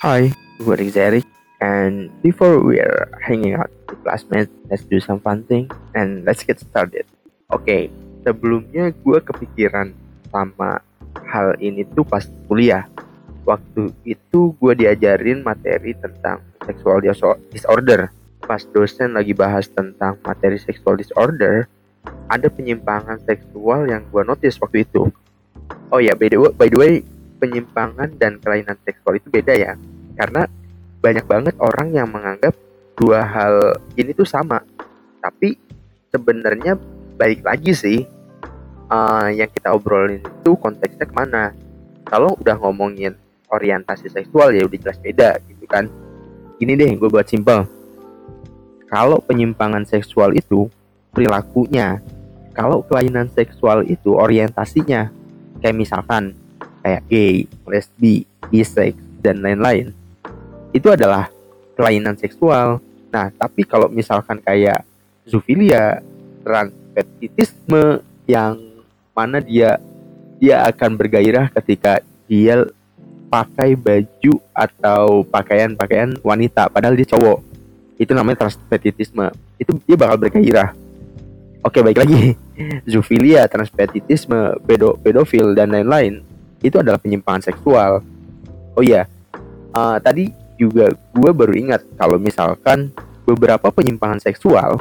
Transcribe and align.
Hi, 0.00 0.32
gue 0.56 0.96
Eric 0.96 1.28
and 1.60 2.08
before 2.24 2.56
we're 2.64 3.12
hanging 3.20 3.52
out 3.52 3.68
with 3.84 4.00
classmates, 4.00 4.48
let's 4.72 4.80
do 4.88 4.96
some 4.96 5.20
fun 5.20 5.44
thing 5.44 5.68
and 5.92 6.24
let's 6.24 6.40
get 6.40 6.56
started. 6.56 7.04
Oke, 7.52 7.68
okay, 7.68 7.82
sebelumnya 8.24 8.96
gue 8.96 9.20
kepikiran 9.20 9.92
sama 10.32 10.80
hal 11.28 11.52
ini 11.60 11.84
tuh 11.84 12.08
pas 12.08 12.24
kuliah. 12.48 12.88
Waktu 13.44 13.92
itu 14.08 14.56
gue 14.56 14.72
diajarin 14.72 15.44
materi 15.44 15.92
tentang 15.92 16.40
sexual 16.64 17.04
disorder. 17.52 18.08
Pas 18.40 18.64
dosen 18.72 19.12
lagi 19.12 19.36
bahas 19.36 19.68
tentang 19.68 20.16
materi 20.24 20.56
sexual 20.56 20.96
disorder, 20.96 21.68
ada 22.32 22.48
penyimpangan 22.48 23.20
seksual 23.28 23.84
yang 23.84 24.08
gue 24.08 24.24
notice 24.24 24.56
waktu 24.64 24.88
itu. 24.88 25.12
Oh 25.92 26.00
ya, 26.00 26.16
by 26.16 26.32
the 26.32 26.40
way, 26.40 26.52
by 26.56 26.72
the 26.72 26.78
way 26.80 27.04
penyimpangan 27.40 28.12
dan 28.20 28.36
kelainan 28.36 28.76
seksual 28.84 29.16
itu 29.16 29.32
beda 29.32 29.56
ya. 29.56 29.72
Karena 30.14 30.44
banyak 31.00 31.24
banget 31.24 31.54
orang 31.56 31.88
yang 31.96 32.12
menganggap 32.12 32.52
dua 33.00 33.24
hal 33.24 33.80
ini 33.96 34.12
tuh 34.12 34.28
sama. 34.28 34.60
Tapi 35.24 35.56
sebenarnya 36.12 36.76
balik 37.16 37.40
lagi 37.40 37.72
sih 37.72 37.98
uh, 38.92 39.28
yang 39.32 39.48
kita 39.48 39.72
obrolin 39.72 40.20
itu 40.20 40.52
konteksnya 40.60 41.08
ke 41.08 41.14
mana? 41.16 41.56
Kalau 42.04 42.36
udah 42.36 42.60
ngomongin 42.60 43.16
orientasi 43.48 44.12
seksual 44.12 44.52
ya 44.52 44.68
udah 44.68 44.78
jelas 44.78 44.98
beda 45.00 45.40
gitu 45.48 45.64
kan. 45.64 45.88
Ini 46.60 46.76
deh 46.76 46.92
gue 47.00 47.08
buat 47.08 47.24
simpel. 47.24 47.64
Kalau 48.92 49.22
penyimpangan 49.24 49.88
seksual 49.88 50.36
itu 50.36 50.68
perilakunya 51.14 52.02
kalau 52.50 52.82
kelainan 52.84 53.30
seksual 53.30 53.86
itu 53.86 54.18
orientasinya 54.18 55.08
kayak 55.62 55.76
misalkan 55.76 56.34
kayak 56.80 57.02
gay, 57.08 57.34
lesbi, 57.68 58.24
bisex, 58.48 58.96
dan 59.20 59.40
lain-lain 59.44 59.92
itu 60.70 60.88
adalah 60.90 61.30
kelainan 61.74 62.14
seksual. 62.18 62.78
Nah, 63.10 63.30
tapi 63.34 63.66
kalau 63.66 63.90
misalkan 63.90 64.38
kayak 64.38 64.86
zoofilia, 65.26 66.02
transvestitisme 66.46 68.02
yang 68.30 68.58
mana 69.10 69.42
dia 69.42 69.82
dia 70.40 70.64
akan 70.64 70.96
bergairah 70.96 71.50
ketika 71.60 72.00
dia 72.30 72.64
pakai 73.30 73.74
baju 73.76 74.40
atau 74.54 75.22
pakaian-pakaian 75.26 76.18
wanita 76.22 76.70
padahal 76.70 76.96
dia 76.96 77.10
cowok. 77.10 77.42
Itu 78.00 78.16
namanya 78.16 78.46
transvestitisme. 78.48 79.28
Itu 79.60 79.76
dia 79.84 79.98
bakal 79.98 80.16
bergairah. 80.16 80.72
Oke, 81.60 81.84
baik 81.84 82.00
lagi. 82.00 82.32
Zoofilia, 82.90 83.44
transvestitisme, 83.44 84.56
pedo 84.64 84.96
pedofil 84.96 85.52
dan 85.52 85.76
lain-lain 85.76 86.29
itu 86.60 86.76
adalah 86.80 87.00
penyimpangan 87.00 87.42
seksual. 87.52 88.04
Oh 88.76 88.84
iya, 88.84 89.08
uh, 89.72 89.96
tadi 90.00 90.30
juga 90.60 90.92
gue 90.92 91.30
baru 91.32 91.56
ingat 91.56 91.80
kalau 91.96 92.20
misalkan 92.20 92.92
beberapa 93.24 93.72
penyimpangan 93.72 94.20
seksual 94.20 94.80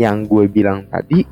yang 0.00 0.24
gue 0.24 0.48
bilang 0.48 0.88
tadi 0.88 1.28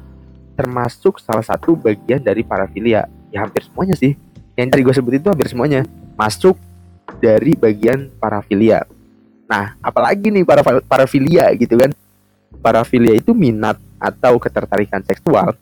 termasuk 0.53 1.17
salah 1.25 1.45
satu 1.45 1.73
bagian 1.73 2.21
dari 2.21 2.45
parafilia. 2.45 3.09
Ya 3.33 3.41
hampir 3.41 3.65
semuanya 3.65 3.97
sih. 3.97 4.13
Yang 4.59 4.69
tadi 4.77 4.83
gue 4.85 4.95
sebut 4.95 5.13
itu 5.17 5.27
hampir 5.33 5.49
semuanya 5.49 5.89
masuk 6.19 6.61
dari 7.19 7.57
bagian 7.57 8.13
parafilia. 8.21 8.85
Nah, 9.49 9.75
apalagi 9.81 10.29
nih 10.29 10.45
para 10.45 10.61
parafilia 10.85 11.49
gitu 11.57 11.81
kan? 11.81 11.91
Parafilia 12.61 13.17
itu 13.17 13.33
minat 13.33 13.81
atau 13.97 14.37
ketertarikan 14.37 15.01
seksual 15.01 15.57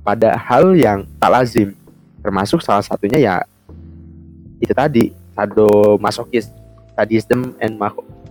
pada 0.00 0.32
hal 0.34 0.72
yang 0.72 1.04
tak 1.20 1.30
lazim. 1.30 1.68
Termasuk 2.24 2.64
salah 2.64 2.82
satunya 2.82 3.20
ya 3.20 3.34
itu 4.58 4.72
tadi 4.74 5.14
sadomasokis 5.34 6.50
sadism 6.98 7.54
and 7.62 7.78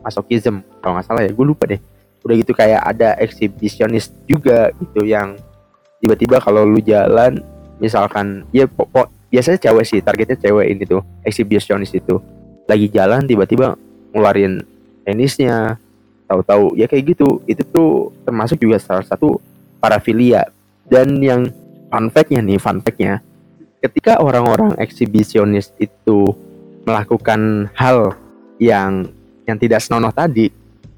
masochism 0.03 0.59
kalau 0.83 0.99
nggak 0.99 1.07
salah 1.07 1.23
ya 1.23 1.31
gue 1.31 1.45
lupa 1.47 1.63
deh. 1.67 1.79
Udah 2.23 2.35
gitu 2.35 2.51
kayak 2.51 2.83
ada 2.83 3.15
eksibisionis 3.23 4.11
juga 4.27 4.75
gitu 4.75 5.07
yang 5.07 5.39
tiba-tiba 6.03 6.43
kalau 6.43 6.67
lu 6.67 6.83
jalan 6.83 7.39
misalkan 7.79 8.43
ya 8.51 8.67
pokok 8.67 9.07
biasanya 9.31 9.59
cewek 9.63 9.85
sih 9.87 9.99
targetnya 10.03 10.37
cewek 10.39 10.67
ini 10.67 10.83
tuh 10.83 11.01
eksibisionis 11.23 11.95
itu. 11.95 12.19
Lagi 12.67 12.91
jalan 12.91 13.23
tiba-tiba 13.23 13.79
ngeluarin 14.11 14.59
tenisnya 15.07 15.79
tahu-tahu 16.27 16.75
ya 16.75 16.91
kayak 16.91 17.15
gitu. 17.15 17.39
Itu 17.47 17.63
tuh 17.63 18.11
termasuk 18.27 18.59
juga 18.59 18.83
salah 18.83 19.07
satu 19.07 19.39
parafilia. 19.79 20.43
Dan 20.87 21.19
yang 21.19 21.51
fun 21.91 22.07
fact-nya 22.11 22.43
nih 22.43 22.59
fun 22.59 22.79
fact-nya 22.79 23.23
ketika 23.81 24.17
orang-orang 24.19 24.73
eksibisionis 24.81 25.73
itu 25.77 26.33
melakukan 26.87 27.69
hal 27.75 28.15
yang 28.57 29.11
yang 29.45 29.57
tidak 29.59 29.79
senonoh 29.83 30.11
tadi 30.11 30.49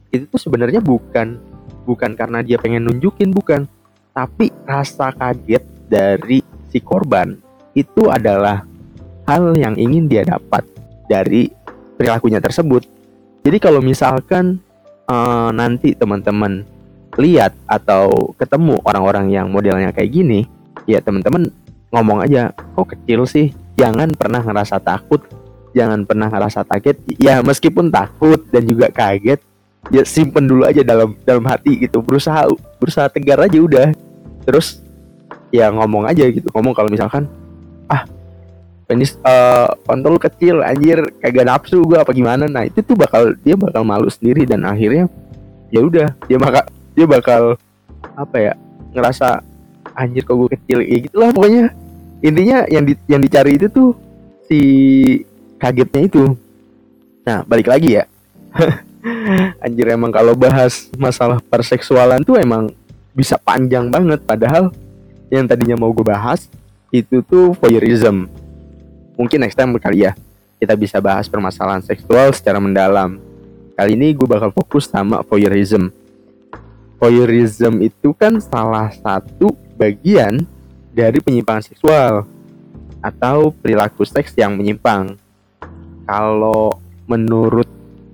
itu 0.10 0.26
tuh 0.26 0.42
sebenarnya 0.42 0.82
bukan 0.82 1.38
bukan 1.86 2.14
karena 2.14 2.46
dia 2.46 2.62
pengen 2.62 2.86
nunjukin 2.86 3.34
bukan. 3.34 3.66
Tapi 4.14 4.54
rasa 4.66 5.14
kaget 5.14 5.64
dari 5.90 6.42
si 6.70 6.82
korban 6.82 7.38
itu 7.74 8.10
adalah 8.10 8.66
hal 9.30 9.54
yang 9.58 9.78
ingin 9.78 10.10
dia 10.10 10.26
dapat 10.26 10.66
dari 11.06 11.50
perilakunya 11.98 12.42
tersebut. 12.42 12.86
Jadi 13.46 13.58
kalau 13.62 13.80
misalkan 13.80 14.60
uh, 15.10 15.50
nanti 15.54 15.94
teman-teman 15.94 16.66
lihat 17.18 17.54
atau 17.66 18.34
ketemu 18.38 18.78
orang-orang 18.86 19.34
yang 19.34 19.48
modelnya 19.50 19.90
kayak 19.90 20.14
gini 20.14 20.46
ya 20.86 21.02
teman-teman 21.02 21.50
ngomong 21.90 22.26
aja 22.26 22.54
kok 22.54 22.94
kecil 22.96 23.26
sih 23.26 23.54
jangan 23.78 24.14
pernah 24.14 24.42
ngerasa 24.46 24.78
takut 24.82 25.26
jangan 25.74 26.06
pernah 26.06 26.30
ngerasa 26.30 26.66
kaget 26.66 26.98
ya 27.18 27.42
meskipun 27.46 27.94
takut 27.94 28.42
dan 28.50 28.66
juga 28.66 28.90
kaget 28.90 29.42
ya 29.88 30.04
simpen 30.04 30.46
dulu 30.46 30.68
aja 30.68 30.84
dalam 30.84 31.16
dalam 31.24 31.46
hati 31.48 31.88
gitu. 31.88 32.04
Berusaha 32.04 32.52
berusaha 32.78 33.08
tegar 33.08 33.40
aja 33.40 33.56
udah. 33.56 33.96
Terus 34.44 34.84
ya 35.50 35.72
ngomong 35.72 36.06
aja 36.06 36.28
gitu 36.28 36.46
ngomong 36.54 36.76
kalau 36.76 36.92
misalkan 36.92 37.26
ah 37.90 38.06
penis 38.86 39.18
uh, 39.26 39.70
kecil 40.22 40.62
anjir 40.62 41.02
kagak 41.24 41.48
nafsu 41.48 41.80
gue 41.88 41.98
apa 41.98 42.12
gimana? 42.12 42.46
Nah 42.46 42.68
itu 42.68 42.84
tuh 42.84 43.00
bakal 43.00 43.34
dia 43.40 43.56
bakal 43.56 43.88
malu 43.88 44.12
sendiri 44.12 44.44
dan 44.44 44.68
akhirnya 44.68 45.08
ya 45.72 45.80
udah 45.86 46.08
dia 46.28 46.38
bakal 46.38 46.64
dia 46.98 47.06
bakal 47.08 47.42
apa 48.18 48.38
ya 48.38 48.54
ngerasa 48.92 49.46
anjir 50.00 50.24
kok 50.24 50.40
gue 50.40 50.50
kecil 50.56 50.80
ya 50.80 50.98
gitulah 51.04 51.30
pokoknya. 51.36 51.76
Intinya 52.24 52.68
yang 52.72 52.84
di, 52.88 52.94
yang 53.08 53.20
dicari 53.20 53.60
itu 53.60 53.68
tuh 53.68 53.92
si 54.48 54.60
kagetnya 55.60 56.08
itu. 56.08 56.24
Nah 57.28 57.44
balik 57.44 57.68
lagi 57.68 58.00
ya. 58.00 58.04
Anjir 59.64 59.96
emang 59.96 60.12
kalau 60.12 60.36
bahas 60.36 60.92
masalah 61.00 61.40
perseksualan 61.40 62.24
tuh 62.24 62.40
emang 62.40 62.72
bisa 63.16 63.36
panjang 63.40 63.92
banget. 63.92 64.24
Padahal 64.24 64.72
yang 65.32 65.48
tadinya 65.48 65.80
mau 65.80 65.92
gue 65.92 66.04
bahas 66.04 66.48
itu 66.92 67.24
tuh 67.24 67.56
voyeurism. 67.60 68.28
Mungkin 69.20 69.44
next 69.44 69.60
time 69.60 69.76
kali 69.80 70.08
ya 70.08 70.16
kita 70.60 70.76
bisa 70.76 71.00
bahas 71.00 71.28
permasalahan 71.32 71.84
seksual 71.84 72.36
secara 72.36 72.60
mendalam. 72.60 73.20
Kali 73.80 73.96
ini 73.96 74.12
gue 74.12 74.28
bakal 74.28 74.52
fokus 74.52 74.92
sama 74.92 75.24
voyeurism. 75.24 75.88
Voyeurism 77.00 77.80
itu 77.80 78.12
kan 78.12 78.36
salah 78.44 78.92
satu 78.92 79.56
bagian 79.80 80.44
dari 80.92 81.24
penyimpangan 81.24 81.64
seksual 81.64 82.28
atau 83.00 83.56
perilaku 83.56 84.04
seks 84.04 84.36
yang 84.36 84.60
menyimpang. 84.60 85.16
Kalau 86.04 86.76
menurut 87.08 87.66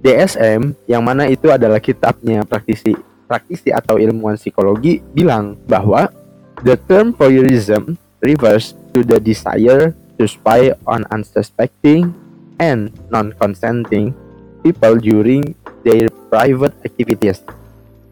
DSM 0.05 0.77
yang 0.85 1.01
mana 1.01 1.25
itu 1.25 1.49
adalah 1.49 1.81
kitabnya 1.81 2.45
praktisi 2.45 2.93
praktisi 3.25 3.73
atau 3.73 3.97
ilmuwan 3.97 4.37
psikologi 4.37 5.01
bilang 5.17 5.57
bahwa 5.65 6.13
the 6.61 6.77
term 6.85 7.09
voyeurism 7.17 7.97
refers 8.21 8.77
to 8.93 9.01
the 9.01 9.17
desire 9.17 9.97
to 10.21 10.29
spy 10.29 10.69
on 10.85 11.01
unsuspecting 11.09 12.13
and 12.61 12.93
non-consenting 13.09 14.13
people 14.61 14.95
during 15.01 15.57
their 15.81 16.07
private 16.29 16.77
activities. 16.85 17.41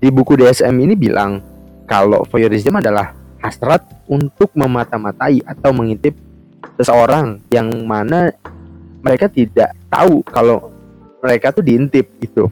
Di 0.01 0.09
buku 0.09 0.35
DSM 0.35 0.73
ini 0.81 0.97
bilang 0.97 1.39
kalau 1.85 2.25
voyeurism 2.27 2.81
adalah 2.81 3.22
hasrat 3.43 3.83
untuk 4.07 4.55
memata-matai 4.55 5.43
atau 5.43 5.75
mengintip 5.75 6.15
seseorang 6.79 7.43
yang 7.51 7.67
mana 7.83 8.31
mereka 9.03 9.27
tidak 9.27 9.75
tahu 9.91 10.23
kalau 10.23 10.71
mereka 11.19 11.51
tuh 11.51 11.67
diintip 11.67 12.07
gitu. 12.23 12.47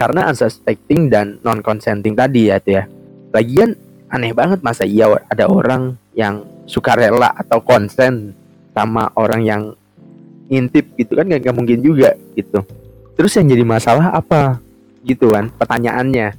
Karena 0.00 0.32
unsuspecting 0.32 1.12
dan 1.12 1.36
non 1.44 1.60
consenting 1.60 2.16
tadi 2.16 2.48
ya 2.48 2.56
tuh 2.56 2.72
ya 2.72 2.88
lagian 3.36 3.76
aneh 4.08 4.32
banget 4.32 4.64
masa 4.64 4.88
iya 4.88 5.06
ada 5.28 5.44
orang 5.44 5.94
yang 6.16 6.40
suka 6.64 6.96
rela 6.96 7.30
atau 7.36 7.60
konsen 7.60 8.32
sama 8.72 9.12
orang 9.12 9.44
yang 9.44 9.62
ngintip 10.50 10.96
gitu 10.98 11.14
kan 11.14 11.28
gak, 11.30 11.52
mungkin 11.52 11.84
juga 11.84 12.16
gitu. 12.32 12.64
Terus 13.14 13.36
yang 13.36 13.52
jadi 13.52 13.62
masalah 13.62 14.16
apa? 14.16 14.56
Gitu 15.04 15.30
kan 15.30 15.52
pertanyaannya. 15.52 16.32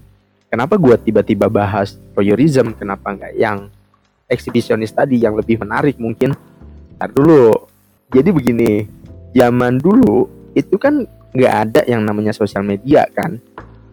Kenapa 0.51 0.75
gua 0.75 0.99
tiba-tiba 0.99 1.47
bahas 1.47 1.95
voyeurism? 2.11 2.75
Kenapa 2.75 3.15
nggak 3.15 3.39
yang 3.39 3.71
eksibisionis 4.31 4.95
tadi 4.95 5.19
yang 5.19 5.35
lebih 5.35 5.59
menarik 5.59 5.99
mungkin. 5.99 6.31
Ntar 6.95 7.11
dulu. 7.11 7.51
Jadi 8.07 8.29
begini 8.31 8.71
zaman 9.35 9.75
dulu 9.75 10.27
itu 10.55 10.79
kan 10.79 11.03
nggak 11.31 11.53
ada 11.67 11.81
yang 11.83 12.07
namanya 12.07 12.31
sosial 12.31 12.63
media 12.63 13.03
kan. 13.11 13.35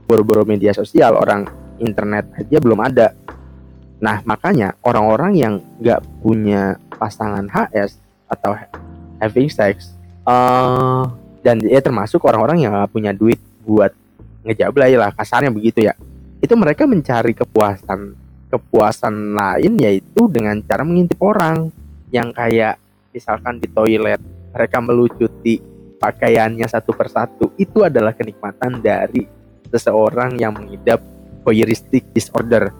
Boro-boro 0.06 0.46
media 0.46 0.70
sosial 0.70 1.18
orang 1.18 1.44
internet 1.82 2.30
aja 2.38 2.56
belum 2.62 2.78
ada. 2.78 3.10
Nah 3.98 4.22
makanya 4.22 4.78
orang-orang 4.86 5.34
yang 5.34 5.54
nggak 5.82 6.22
punya 6.22 6.78
pasangan 6.94 7.50
HS 7.50 7.98
atau 8.30 8.54
having 9.18 9.50
sex 9.50 9.98
uh, 10.26 11.06
dan 11.42 11.62
ya 11.64 11.80
termasuk 11.80 12.20
orang-orang 12.26 12.60
yang 12.66 12.74
gak 12.74 12.92
punya 12.92 13.14
duit 13.14 13.40
buat 13.64 13.94
ngejablay 14.44 14.98
lah 14.98 15.14
kasarnya 15.14 15.48
begitu 15.48 15.86
ya. 15.86 15.94
Itu 16.38 16.54
mereka 16.54 16.86
mencari 16.86 17.34
kepuasan 17.34 18.27
kepuasan 18.48 19.36
lain 19.36 19.76
yaitu 19.80 20.28
dengan 20.28 20.60
cara 20.64 20.82
mengintip 20.82 21.20
orang. 21.20 21.70
Yang 22.08 22.28
kayak 22.34 22.74
misalkan 23.12 23.60
di 23.60 23.68
toilet 23.68 24.20
mereka 24.52 24.80
melucuti 24.80 25.60
pakaiannya 26.00 26.64
satu 26.64 26.96
persatu 26.96 27.52
itu 27.60 27.84
adalah 27.84 28.16
kenikmatan 28.16 28.80
dari 28.80 29.28
seseorang 29.68 30.40
yang 30.40 30.56
mengidap 30.56 31.04
voyeuristic 31.44 32.08
disorder. 32.16 32.72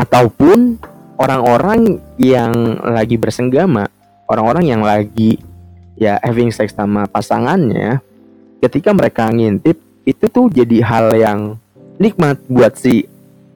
Ataupun 0.00 0.80
orang-orang 1.20 2.00
yang 2.16 2.80
lagi 2.80 3.20
bersenggama 3.20 3.86
orang-orang 4.32 4.64
yang 4.64 4.82
lagi 4.82 5.36
ya 6.00 6.16
having 6.24 6.48
sex 6.48 6.72
sama 6.72 7.04
pasangannya 7.04 8.00
ketika 8.64 8.96
mereka 8.96 9.28
ngintip 9.28 9.76
itu 10.08 10.24
tuh 10.26 10.48
jadi 10.48 10.82
hal 10.82 11.06
yang 11.14 11.40
nikmat 12.00 12.40
buat 12.48 12.74
si 12.74 13.06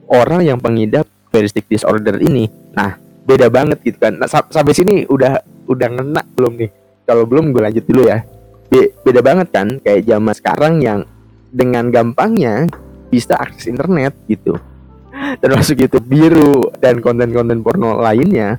orang 0.06 0.46
yang 0.46 0.60
pengidap 0.60 1.08
voyeuristic 1.36 1.68
disorder 1.68 2.16
ini. 2.16 2.48
Nah 2.72 2.96
beda 3.28 3.52
banget 3.52 3.82
gitu 3.84 4.00
kan. 4.00 4.16
Nah, 4.16 4.24
sampai 4.30 4.72
sini 4.72 5.04
udah 5.04 5.44
udah 5.68 5.88
ngena 5.92 6.24
belum 6.32 6.56
nih? 6.56 6.70
Kalau 7.04 7.28
belum 7.28 7.52
gue 7.52 7.60
lanjut 7.60 7.84
dulu 7.84 8.08
ya. 8.08 8.24
Be 8.72 8.96
beda 9.04 9.20
banget 9.20 9.52
kan? 9.52 9.76
Kayak 9.84 10.08
zaman 10.08 10.32
sekarang 10.32 10.74
yang 10.80 11.04
dengan 11.50 11.92
gampangnya 11.92 12.64
bisa 13.12 13.36
akses 13.36 13.68
internet 13.68 14.16
gitu. 14.30 14.56
Termasuk 15.42 15.84
itu 15.84 15.98
biru 16.00 16.72
dan 16.80 17.04
konten-konten 17.04 17.60
porno 17.60 18.00
lainnya. 18.00 18.56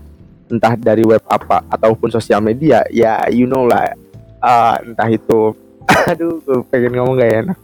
Entah 0.47 0.79
dari 0.79 1.03
web 1.03 1.25
apa 1.27 1.65
ataupun 1.67 2.07
sosial 2.07 2.39
media 2.39 2.85
ya 2.93 3.25
you 3.33 3.49
know 3.49 3.65
lah. 3.65 3.97
Uh, 4.37 4.77
entah 4.85 5.09
itu. 5.09 5.55
Aduh 6.11 6.43
pengen 6.69 6.93
ngomong 6.99 7.17
gak 7.17 7.33
enak. 7.47 7.57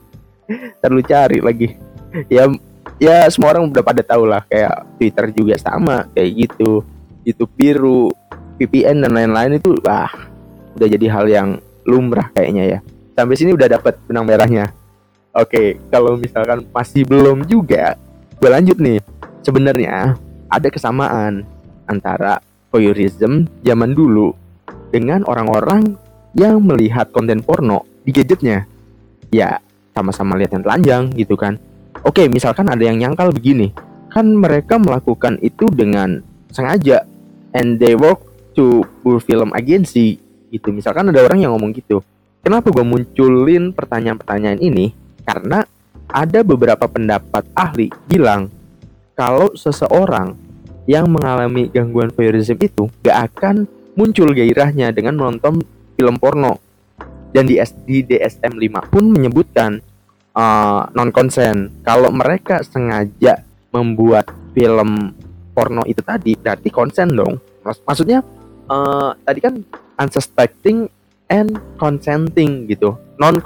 Terlalu 0.81 1.01
cari 1.05 1.39
lagi. 1.39 1.67
Ya 2.27 2.47
ya 2.97 3.25
semua 3.29 3.55
orang 3.55 3.69
udah 3.69 3.83
pada 3.85 4.01
tahu 4.01 4.23
lah 4.27 4.41
kayak 4.49 4.85
Twitter 4.99 5.25
juga 5.33 5.55
sama 5.57 6.05
kayak 6.13 6.29
gitu 6.47 6.81
YouTube 7.23 7.53
biru 7.55 8.11
VPN 8.59 9.03
dan 9.05 9.11
lain-lain 9.13 9.57
itu 9.57 9.77
ah 9.87 10.11
udah 10.77 10.87
jadi 10.89 11.05
hal 11.09 11.25
yang 11.29 11.49
lumrah 11.85 12.29
kayaknya 12.33 12.77
ya 12.77 12.79
sampai 13.13 13.35
sini 13.37 13.53
udah 13.53 13.67
dapat 13.69 13.97
benang 14.05 14.25
merahnya 14.25 14.71
oke 15.33 15.77
kalau 15.89 16.17
misalkan 16.17 16.65
masih 16.69 17.05
belum 17.05 17.45
juga 17.45 17.97
gue 18.41 18.49
lanjut 18.49 18.77
nih 18.81 18.99
sebenarnya 19.43 20.17
ada 20.49 20.67
kesamaan 20.69 21.43
antara 21.89 22.39
voyeurism 22.73 23.45
zaman 23.61 23.93
dulu 23.93 24.33
dengan 24.93 25.25
orang-orang 25.25 25.97
yang 26.33 26.61
melihat 26.61 27.09
konten 27.13 27.41
porno 27.41 27.85
di 28.01 28.13
gadgetnya. 28.13 28.65
Ya, 29.33 29.61
sama-sama 29.93 30.37
lihat 30.37 30.53
yang 30.53 30.65
telanjang 30.65 31.03
gitu 31.17 31.33
kan. 31.37 31.57
Oke, 32.03 32.27
misalkan 32.27 32.67
ada 32.67 32.83
yang 32.83 32.99
nyangkal 32.99 33.31
begini. 33.31 33.71
Kan 34.11 34.35
mereka 34.35 34.75
melakukan 34.75 35.39
itu 35.39 35.71
dengan 35.71 36.19
sengaja 36.51 37.07
and 37.55 37.79
they 37.79 37.95
work 37.95 38.19
to 38.51 38.83
full 39.01 39.23
film 39.23 39.55
agency 39.55 40.19
gitu. 40.51 40.75
Misalkan 40.75 41.09
ada 41.09 41.23
orang 41.23 41.39
yang 41.39 41.55
ngomong 41.55 41.71
gitu. 41.71 42.03
Kenapa 42.43 42.75
gue 42.75 42.83
munculin 42.83 43.71
pertanyaan-pertanyaan 43.71 44.59
ini? 44.59 44.91
Karena 45.23 45.63
ada 46.11 46.43
beberapa 46.43 46.85
pendapat 46.91 47.47
ahli 47.55 47.87
bilang 48.05 48.51
kalau 49.15 49.55
seseorang 49.55 50.35
yang 50.83 51.07
mengalami 51.07 51.71
gangguan 51.71 52.11
voyeurism 52.11 52.59
itu 52.59 52.91
gak 52.99 53.31
akan 53.31 53.63
muncul 53.95 54.35
gairahnya 54.35 54.91
dengan 54.91 55.15
menonton 55.15 55.63
film 55.95 56.19
porno. 56.19 56.59
Dan 57.33 57.49
di, 57.49 57.57
SD 57.57 58.05
DSM-5 58.11 58.93
pun 58.93 59.09
menyebutkan 59.09 59.81
uh, 60.37 60.89
non 60.93 61.09
konsen. 61.13 61.71
Kalau 61.85 62.09
mereka 62.09 62.61
sengaja 62.65 63.41
membuat 63.73 64.29
film 64.53 65.13
porno 65.53 65.85
itu 65.85 66.01
tadi 66.01 66.37
berarti 66.37 66.69
konsen 66.73 67.13
dong. 67.13 67.37
Maksudnya 67.63 68.21
uh, 68.69 69.13
tadi 69.23 69.39
kan 69.39 69.55
unsuspecting 69.97 70.89
and 71.29 71.57
consenting 71.77 72.67
gitu. 72.69 72.97
Non 73.21 73.39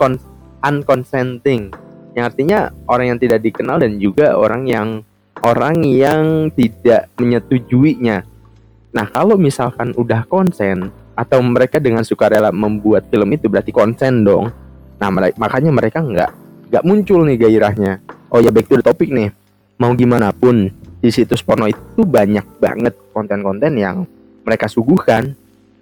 unconsenting. 0.64 1.72
Yang 2.18 2.26
artinya 2.34 2.60
orang 2.90 3.14
yang 3.14 3.20
tidak 3.22 3.40
dikenal 3.46 3.78
dan 3.78 4.02
juga 4.02 4.34
orang 4.34 4.66
yang 4.66 5.06
orang 5.46 5.86
yang 5.86 6.50
tidak 6.58 7.14
menyetujuinya. 7.22 8.26
Nah, 8.90 9.06
kalau 9.14 9.38
misalkan 9.38 9.94
udah 9.94 10.26
konsen 10.26 10.90
atau 11.14 11.38
mereka 11.46 11.78
dengan 11.78 12.02
sukarela 12.02 12.50
membuat 12.50 13.06
film 13.14 13.30
itu 13.38 13.46
berarti 13.46 13.70
konsen 13.70 14.26
dong. 14.26 14.50
Nah, 14.98 15.10
makanya 15.14 15.70
mereka 15.70 16.02
nggak 16.02 16.47
nggak 16.68 16.84
muncul 16.84 17.24
nih 17.24 17.38
gairahnya. 17.40 18.04
Oh 18.28 18.44
ya 18.44 18.52
back 18.52 18.68
to 18.68 18.80
the 18.80 18.86
topic 18.86 19.10
nih. 19.12 19.32
Mau 19.80 19.94
gimana 19.96 20.36
pun 20.36 20.68
di 21.00 21.10
situs 21.14 21.46
porno 21.46 21.70
itu 21.70 22.04
banyak 22.04 22.44
banget 22.60 22.94
konten-konten 23.16 23.78
yang 23.80 24.04
mereka 24.44 24.68
suguhkan. 24.68 25.36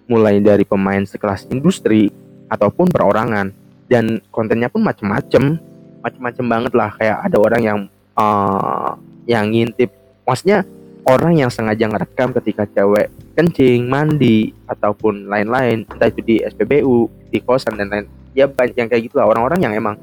Mulai 0.05 0.37
dari 0.37 0.61
pemain 0.61 1.01
sekelas 1.01 1.49
industri 1.49 2.13
ataupun 2.51 2.93
perorangan. 2.93 3.49
Dan 3.89 4.21
kontennya 4.29 4.69
pun 4.69 4.85
macem-macem. 4.85 5.57
Macem-macem 6.05 6.45
banget 6.45 6.73
lah. 6.77 6.93
Kayak 6.93 7.17
ada 7.25 7.37
orang 7.41 7.61
yang 7.65 7.79
uh, 8.13 8.93
yang 9.25 9.49
ngintip. 9.49 9.89
Maksudnya 10.29 10.61
orang 11.09 11.37
yang 11.37 11.49
sengaja 11.49 11.89
ngerekam 11.89 12.29
ketika 12.37 12.69
cewek 12.69 13.09
kencing, 13.33 13.89
mandi 13.89 14.53
ataupun 14.69 15.25
lain-lain. 15.25 15.89
Entah 15.89 16.13
itu 16.13 16.21
di 16.21 16.35
SPBU, 16.45 17.09
di 17.33 17.41
kosan 17.41 17.77
dan 17.77 17.89
lain 17.89 18.05
ya 18.35 18.45
banyak 18.45 18.75
yang 18.77 18.89
kayak 18.91 19.09
gitu 19.09 19.17
lah. 19.17 19.25
Orang-orang 19.31 19.63
yang 19.63 19.73
emang 19.73 19.95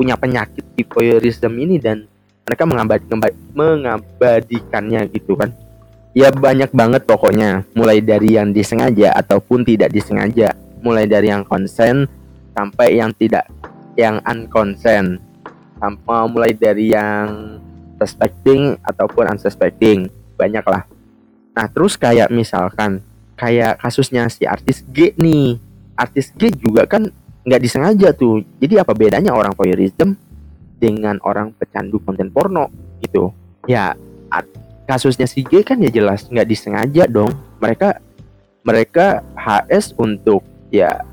punya 0.00 0.16
penyakit 0.16 0.64
voyeurism 0.88 1.60
ini 1.60 1.76
dan 1.76 2.08
mereka 2.48 2.64
mengabad, 2.64 3.04
mengabadikannya 3.52 5.04
gitu 5.12 5.36
kan. 5.36 5.52
Ya 6.16 6.32
banyak 6.32 6.72
banget 6.72 7.04
pokoknya. 7.04 7.68
Mulai 7.76 8.00
dari 8.00 8.40
yang 8.40 8.48
disengaja 8.48 9.12
ataupun 9.12 9.60
tidak 9.60 9.92
disengaja. 9.92 10.56
Mulai 10.80 11.04
dari 11.04 11.28
yang 11.28 11.44
konsen 11.44 12.08
sampai 12.56 12.96
yang 12.96 13.12
tidak 13.12 13.44
yang 13.92 14.24
unkonsen. 14.24 15.20
Sampai 15.76 16.26
mulai 16.32 16.56
dari 16.56 16.96
yang 16.96 17.60
suspecting 18.00 18.80
ataupun 18.80 19.36
unsuspecting. 19.36 20.08
Banyak 20.40 20.64
lah. 20.64 20.88
Nah 21.52 21.68
terus 21.68 22.00
kayak 22.00 22.32
misalkan 22.32 23.04
kayak 23.36 23.76
kasusnya 23.84 24.32
si 24.32 24.48
artis 24.48 24.80
G 24.88 25.12
nih. 25.20 25.60
Artis 25.92 26.32
G 26.32 26.48
juga 26.56 26.88
kan 26.88 27.12
nggak 27.44 27.60
disengaja 27.60 28.08
tuh. 28.12 28.44
Jadi 28.60 28.80
apa 28.80 28.92
bedanya 28.92 29.32
orang 29.32 29.56
voyeurism 29.56 30.16
dengan 30.80 31.20
orang 31.24 31.52
pecandu 31.56 32.00
konten 32.00 32.32
porno 32.32 32.68
gitu? 33.00 33.32
Ya 33.68 33.96
kasusnya 34.90 35.30
si 35.30 35.46
G 35.46 35.62
kan 35.62 35.78
ya 35.78 35.86
jelas 35.86 36.26
nggak 36.26 36.48
disengaja 36.50 37.06
dong. 37.06 37.30
Mereka 37.62 38.02
mereka 38.66 39.22
HS 39.38 39.94
untuk 39.96 40.42
ya 40.74 41.06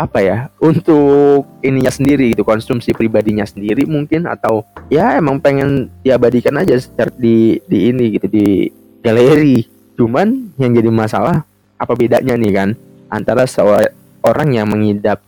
apa 0.00 0.24
ya 0.24 0.48
untuk 0.58 1.44
ininya 1.60 1.92
sendiri 1.92 2.32
gitu 2.32 2.40
konsumsi 2.40 2.96
pribadinya 2.96 3.44
sendiri 3.44 3.84
mungkin 3.84 4.24
atau 4.24 4.64
ya 4.88 5.20
emang 5.20 5.36
pengen 5.44 5.92
diabadikan 6.00 6.56
aja 6.56 6.80
secara 6.80 7.12
di 7.14 7.60
di 7.68 7.78
ini 7.92 8.16
gitu 8.18 8.26
di 8.26 8.66
galeri. 9.04 9.62
Cuman 9.94 10.56
yang 10.56 10.72
jadi 10.72 10.88
masalah 10.88 11.44
apa 11.76 11.92
bedanya 11.94 12.34
nih 12.34 12.52
kan 12.52 12.68
antara 13.12 13.44
seorang 13.44 14.48
yang 14.50 14.66
mengidap 14.66 15.20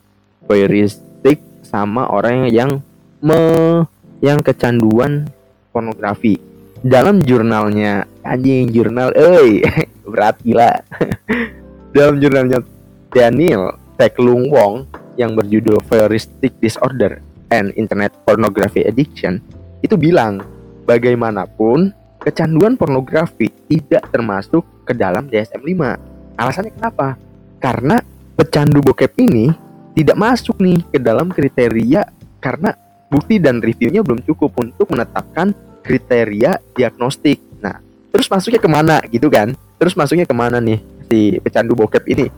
voyeuristik 0.53 1.41
sama 1.65 2.05
orang 2.13 2.53
yang 2.53 2.85
me 3.25 3.41
yang 4.21 4.45
kecanduan 4.45 5.33
pornografi 5.73 6.37
dalam 6.85 7.25
jurnalnya 7.25 8.05
anjing 8.21 8.69
jurnal 8.69 9.17
eh 9.17 9.65
berat 10.13 10.37
gila 10.45 10.85
dalam 11.97 12.21
jurnalnya 12.21 12.61
Daniel 13.09 13.81
Lung 14.21 14.51
Wong 14.51 14.91
yang 15.15 15.39
berjudul 15.39 15.79
Voyeuristic 15.87 16.59
Disorder 16.59 17.23
and 17.55 17.71
Internet 17.79 18.11
Pornography 18.27 18.83
Addiction 18.83 19.39
itu 19.79 19.95
bilang 19.95 20.43
bagaimanapun 20.91 21.95
kecanduan 22.19 22.75
pornografi 22.75 23.47
tidak 23.71 24.11
termasuk 24.11 24.67
ke 24.83 24.91
dalam 24.91 25.31
DSM-5. 25.31 25.81
Alasannya 26.35 26.73
kenapa? 26.75 27.15
Karena 27.63 28.03
pecandu 28.35 28.83
bokep 28.83 29.15
ini 29.23 29.55
tidak 29.93 30.17
masuk 30.17 30.57
nih 30.61 30.81
ke 30.89 30.99
dalam 30.99 31.29
kriteria 31.29 32.09
karena 32.41 32.75
bukti 33.13 33.37
dan 33.37 33.61
reviewnya 33.61 34.01
belum 34.01 34.25
cukup 34.25 34.57
untuk 34.59 34.89
menetapkan 34.89 35.53
kriteria 35.85 36.59
diagnostik. 36.73 37.39
Nah, 37.61 37.79
terus 38.09 38.27
masuknya 38.29 38.61
ke 38.61 38.71
mana 38.71 39.01
gitu 39.13 39.29
kan? 39.29 39.53
Terus 39.77 39.93
masuknya 39.93 40.25
ke 40.25 40.33
mana 40.33 40.59
nih 40.63 40.81
si 41.07 41.37
pecandu 41.43 41.77
bokep 41.77 42.05
ini? 42.09 42.29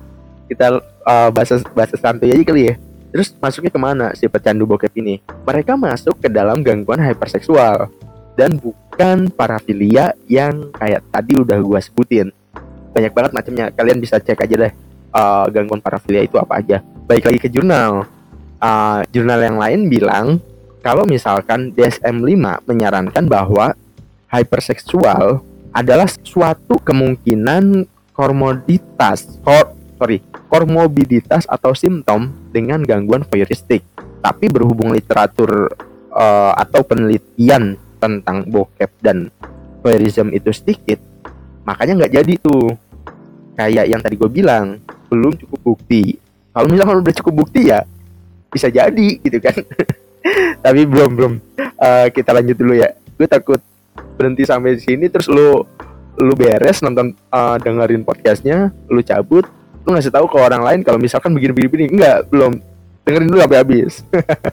kita 0.44 0.76
uh, 1.08 1.30
bahasa 1.32 1.56
bahasa 1.72 1.96
santai 1.96 2.28
aja 2.28 2.44
kali 2.44 2.68
ya 2.68 2.74
Terus 3.14 3.30
masuknya 3.38 3.70
ke 3.70 3.78
mana 3.78 4.10
si 4.18 4.26
pecandu 4.26 4.66
bokep 4.66 4.90
ini? 4.98 5.22
Mereka 5.46 5.78
masuk 5.78 6.18
ke 6.18 6.26
dalam 6.26 6.66
gangguan 6.66 6.98
hyperseksual 6.98 7.86
dan 8.34 8.58
bukan 8.58 9.30
parafilia 9.30 10.18
yang 10.26 10.74
kayak 10.74 10.98
tadi 11.14 11.38
udah 11.38 11.54
gua 11.62 11.78
sebutin. 11.78 12.34
Banyak 12.90 13.14
banget 13.14 13.30
macamnya. 13.30 13.70
Kalian 13.70 14.02
bisa 14.02 14.18
cek 14.18 14.34
aja 14.34 14.66
deh 14.66 14.72
uh, 15.14 15.46
gangguan 15.48 15.78
parafilia 15.78 16.26
itu 16.26 16.36
apa 16.36 16.58
aja. 16.58 16.82
Baik 17.06 17.30
lagi 17.30 17.38
ke 17.38 17.48
jurnal. 17.48 18.10
Uh, 18.58 19.00
jurnal 19.14 19.40
yang 19.40 19.56
lain 19.60 19.86
bilang 19.86 20.42
kalau 20.84 21.06
misalkan 21.08 21.72
DSM-5 21.72 22.68
menyarankan 22.68 23.24
bahwa 23.24 23.72
hyperseksual 24.28 25.40
adalah 25.72 26.06
suatu 26.10 26.76
kemungkinan 26.82 27.88
komoditas, 28.14 29.40
kor, 29.42 29.74
sorry, 29.98 30.22
komorbiditas 30.46 31.48
atau 31.50 31.74
simptom 31.74 32.30
dengan 32.54 32.84
gangguan 32.84 33.26
voyeuristik. 33.26 33.82
Tapi 34.22 34.48
berhubung 34.48 34.94
literatur 34.94 35.72
uh, 36.14 36.52
atau 36.54 36.80
penelitian 36.86 37.76
tentang 37.98 38.46
bokep 38.46 38.90
dan 39.02 39.28
voyeurism 39.82 40.32
itu 40.32 40.48
sedikit, 40.54 41.00
makanya 41.66 42.04
nggak 42.04 42.14
jadi 42.22 42.32
tuh. 42.40 42.76
Kayak 43.54 43.86
yang 43.86 44.02
tadi 44.02 44.18
gue 44.18 44.26
bilang, 44.26 44.82
belum 45.14 45.34
cukup 45.38 45.60
bukti. 45.62 46.18
Kalau 46.50 46.66
misalkan 46.66 46.96
udah 46.98 47.14
cukup 47.22 47.34
bukti 47.46 47.70
ya 47.70 47.86
bisa 48.50 48.70
jadi 48.70 49.08
gitu 49.22 49.38
kan. 49.38 49.62
Tapi 50.64 50.80
belum 50.86 51.10
belum. 51.14 51.32
Uh, 51.78 52.06
kita 52.10 52.34
lanjut 52.34 52.56
dulu 52.58 52.74
ya. 52.74 52.90
Gue 53.14 53.30
takut 53.30 53.62
berhenti 54.18 54.46
sampai 54.46 54.78
sini 54.78 55.06
terus 55.10 55.26
lu 55.30 55.62
lu 56.14 56.32
beres 56.38 56.78
nonton 56.82 57.14
uh, 57.34 57.58
dengerin 57.58 58.06
podcastnya 58.06 58.70
lu 58.86 59.02
cabut 59.02 59.46
lu 59.84 59.92
ngasih 59.92 60.14
tahu 60.14 60.30
ke 60.30 60.38
orang 60.38 60.62
lain 60.62 60.80
kalau 60.86 60.96
misalkan 60.96 61.34
begini-begini 61.34 61.90
enggak 61.90 62.30
belum 62.30 62.62
dengerin 63.02 63.28
dulu 63.28 63.38
sampai 63.42 63.58
habis 63.58 63.92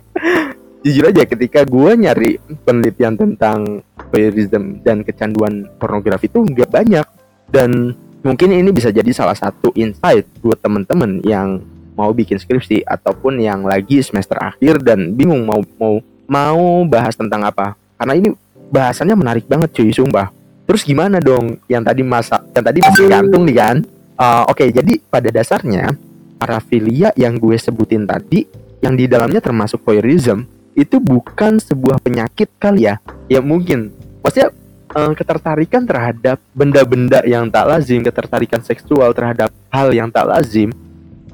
jujur 0.84 1.06
aja 1.14 1.24
ketika 1.30 1.62
gue 1.62 1.92
nyari 1.94 2.42
penelitian 2.66 3.14
tentang 3.14 3.86
voyeurism 4.10 4.82
dan 4.82 5.06
kecanduan 5.06 5.70
pornografi 5.78 6.26
itu 6.26 6.42
nggak 6.42 6.70
banyak 6.74 7.08
dan 7.54 7.94
mungkin 8.22 8.54
ini 8.54 8.70
bisa 8.70 8.94
jadi 8.94 9.10
salah 9.14 9.36
satu 9.36 9.74
insight 9.74 10.26
buat 10.42 10.62
temen-temen 10.62 11.22
yang 11.26 11.62
mau 11.98 12.10
bikin 12.16 12.40
skripsi 12.40 12.86
ataupun 12.88 13.42
yang 13.42 13.66
lagi 13.68 14.02
semester 14.02 14.40
akhir 14.40 14.82
dan 14.82 15.14
bingung 15.14 15.46
mau 15.46 15.62
mau 15.78 16.02
mau 16.26 16.64
bahas 16.88 17.14
tentang 17.18 17.44
apa. 17.44 17.76
Karena 18.00 18.14
ini 18.18 18.30
bahasannya 18.72 19.16
menarik 19.20 19.46
banget 19.46 19.76
cuy 19.76 19.92
sumpah. 19.92 20.32
Terus 20.66 20.88
gimana 20.88 21.20
dong 21.20 21.60
yang 21.68 21.84
tadi 21.84 22.02
masa 22.02 22.40
yang 22.56 22.64
tadi 22.64 22.80
masih 22.80 23.06
gantung 23.12 23.44
nih 23.44 23.58
kan? 23.60 23.78
Uh, 24.16 24.48
oke 24.48 24.62
okay, 24.62 24.70
jadi 24.72 25.02
pada 25.10 25.30
dasarnya 25.34 25.98
parafilia 26.38 27.12
yang 27.18 27.36
gue 27.36 27.58
sebutin 27.58 28.06
tadi 28.06 28.46
yang 28.82 28.98
di 28.98 29.06
dalamnya 29.06 29.42
termasuk 29.42 29.82
voyeurism 29.86 30.46
itu 30.74 30.98
bukan 30.98 31.60
sebuah 31.60 32.00
penyakit 32.00 32.48
kali 32.56 32.88
ya? 32.88 32.98
Ya 33.28 33.44
mungkin. 33.44 33.92
Maksudnya 34.24 34.56
uh, 34.96 35.14
ketertarikan 35.16 35.84
terhadap 35.88 36.38
benda-benda 36.52 37.24
yang 37.24 37.48
tak 37.48 37.68
lazim 37.68 38.04
ketertarikan 38.04 38.62
seksual 38.64 39.16
terhadap 39.16 39.52
hal 39.72 39.92
yang 39.92 40.12
tak 40.12 40.28
lazim 40.28 40.72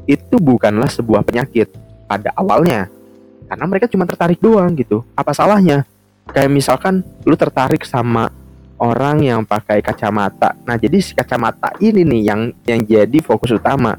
itu 0.08 0.36
bukanlah 0.40 0.88
sebuah 0.88 1.22
penyakit 1.28 1.68
pada 2.08 2.32
awalnya. 2.38 2.88
Karena 3.48 3.66
mereka 3.68 3.92
cuma 3.92 4.08
tertarik 4.08 4.40
doang 4.40 4.72
gitu. 4.76 5.04
Apa 5.16 5.36
salahnya? 5.36 5.84
Kayak 6.32 6.52
misalkan 6.52 7.04
lu 7.24 7.36
tertarik 7.36 7.84
sama 7.84 8.32
orang 8.80 9.24
yang 9.24 9.42
pakai 9.44 9.84
kacamata. 9.84 10.56
Nah 10.64 10.76
jadi 10.80 11.00
si 11.00 11.16
kacamata 11.16 11.72
ini 11.80 12.04
nih 12.04 12.22
yang 12.24 12.42
yang 12.68 12.82
jadi 12.84 13.20
fokus 13.24 13.56
utama. 13.56 13.96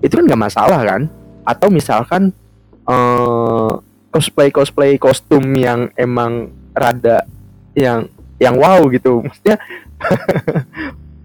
Itu 0.00 0.20
kan 0.20 0.24
nggak 0.28 0.42
masalah 0.48 0.80
kan? 0.84 1.02
Atau 1.44 1.68
misalkan 1.72 2.32
uh, 2.84 3.80
cosplay 4.12 4.52
cosplay 4.52 4.96
kostum 4.96 5.44
yang 5.56 5.88
emang 5.96 6.52
rada 6.76 7.24
yang 7.72 8.08
yang 8.40 8.56
wow 8.56 8.80
gitu. 8.88 9.20
Maksudnya 9.22 9.60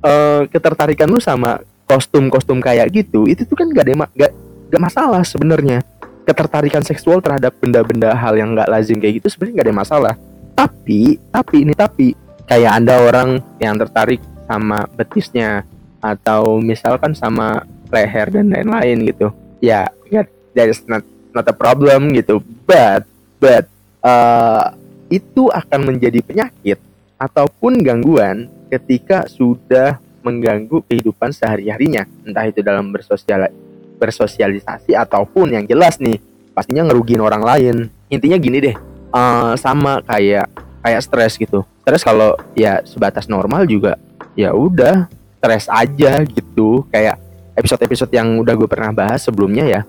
uh, 0.04 0.44
ketertarikan 0.54 1.08
lu 1.08 1.24
sama 1.24 1.64
kostum 1.88 2.28
kostum 2.28 2.60
kayak 2.60 2.90
gitu 2.92 3.30
itu 3.30 3.46
tuh 3.46 3.54
kan 3.54 3.70
gak 3.70 3.86
ada 3.88 4.10
gak, 4.14 4.32
gak 4.70 4.84
masalah 4.84 5.24
sebenarnya. 5.24 5.82
Ketertarikan 6.28 6.84
seksual 6.84 7.24
terhadap 7.24 7.56
benda-benda 7.62 8.12
hal 8.14 8.36
yang 8.36 8.58
nggak 8.58 8.68
lazim 8.68 9.00
kayak 9.00 9.24
gitu 9.24 9.32
sebenarnya 9.32 9.56
gak 9.64 9.68
ada 9.72 9.78
masalah. 9.80 10.14
Tapi 10.54 11.18
tapi 11.32 11.56
ini 11.64 11.74
tapi 11.74 12.08
kayak 12.46 12.84
ada 12.84 13.02
orang 13.02 13.40
yang 13.58 13.80
tertarik 13.80 14.20
sama 14.46 14.86
betisnya 14.94 15.66
atau 16.04 16.62
misalkan 16.62 17.18
sama 17.18 17.66
leher 17.90 18.28
dan 18.30 18.52
lain-lain 18.52 19.08
gitu. 19.10 19.32
Ya 19.64 19.88
yeah, 20.12 20.26
that 20.54 20.68
is 20.68 20.84
not 20.86 21.06
not 21.32 21.46
a 21.48 21.56
problem 21.56 22.12
gitu. 22.12 22.42
But 22.66 23.06
but 23.38 23.70
uh, 24.02 24.74
itu 25.14 25.54
akan 25.54 25.94
menjadi 25.94 26.20
penyakit 26.26 26.82
ataupun 27.16 27.80
gangguan 27.82 28.52
ketika 28.68 29.28
sudah 29.30 30.00
mengganggu 30.26 30.82
kehidupan 30.90 31.30
sehari-harinya. 31.30 32.10
Entah 32.26 32.50
itu 32.50 32.66
dalam 32.66 32.90
bersosial 32.90 33.54
bersosialisasi 33.96 34.98
ataupun 34.98 35.56
yang 35.56 35.64
jelas 35.70 36.02
nih 36.02 36.20
pastinya 36.52 36.90
ngerugiin 36.90 37.22
orang 37.22 37.46
lain. 37.46 37.76
Intinya 38.10 38.38
gini 38.42 38.58
deh 38.60 38.76
uh, 39.14 39.54
sama 39.56 40.02
kayak 40.04 40.50
kayak 40.82 41.02
stres 41.06 41.38
gitu. 41.38 41.62
Stres 41.86 42.02
kalau 42.02 42.34
ya 42.58 42.82
sebatas 42.84 43.30
normal 43.30 43.70
juga 43.70 44.02
ya 44.34 44.52
udah 44.52 45.08
stres 45.40 45.70
aja 45.70 46.26
gitu. 46.26 46.84
Kayak 46.90 47.22
episode-episode 47.56 48.12
yang 48.12 48.42
udah 48.42 48.54
gue 48.58 48.68
pernah 48.68 48.92
bahas 48.92 49.24
sebelumnya 49.24 49.64
ya 49.64 49.82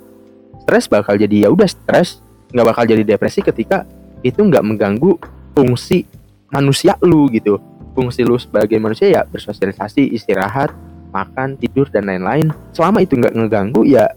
stres 0.62 0.87
bakal 0.87 1.16
jadi 1.16 1.47
ya 1.47 1.49
udah 1.49 1.66
stres. 1.66 2.21
Nggak 2.52 2.66
bakal 2.76 2.85
jadi 2.87 3.02
depresi 3.02 3.42
ketika 3.42 3.83
itu 4.23 4.38
nggak 4.38 4.62
mengganggu 4.62 5.18
fungsi 5.56 6.06
manusia 6.50 6.95
lu 7.03 7.29
gitu. 7.33 7.59
Fungsi 7.97 8.23
lu 8.23 8.37
sebagai 8.37 8.76
manusia 8.76 9.09
ya 9.09 9.23
bersosialisasi 9.25 10.12
istirahat 10.12 10.73
makan 11.11 11.57
tidur 11.57 11.88
dan 11.88 12.07
lain-lain. 12.07 12.53
Selama 12.76 13.00
itu 13.00 13.17
nggak 13.17 13.35
ngeganggu 13.35 13.83
ya 13.88 14.11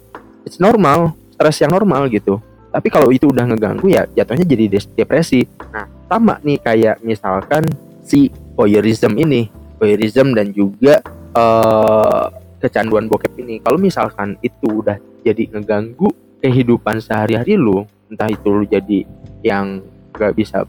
it's 0.43 0.59
normal. 0.59 1.15
Stres 1.33 1.63
yang 1.63 1.71
normal 1.71 2.12
gitu. 2.12 2.43
Tapi 2.69 2.88
kalau 2.91 3.09
itu 3.09 3.31
udah 3.31 3.48
ngeganggu 3.48 3.88
ya 3.88 4.03
jatuhnya 4.12 4.43
jadi 4.43 4.65
depresi. 4.93 5.48
Nah 5.71 5.88
sama 6.12 6.38
nih 6.43 6.59
kayak 6.59 6.95
misalkan 7.01 7.63
si 8.03 8.27
voyeurism 8.53 9.15
ini. 9.15 9.48
Voyeurism 9.79 10.36
dan 10.36 10.51
juga 10.51 11.00
uh, 11.33 12.27
kecanduan 12.59 13.07
bokep 13.07 13.31
ini. 13.39 13.63
Kalau 13.63 13.79
misalkan 13.79 14.36
itu 14.43 14.83
udah 14.83 15.00
jadi 15.24 15.48
ngeganggu 15.55 16.12
kehidupan 16.43 17.00
sehari-hari 17.03 17.55
lu 17.59 17.83
entah 18.09 18.27
itu 18.27 18.48
lu 18.50 18.65
jadi 18.65 19.05
yang 19.45 19.83
gak 20.15 20.36
bisa 20.36 20.65